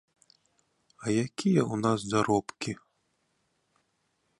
[1.03, 2.71] А якія ў нас заробкі?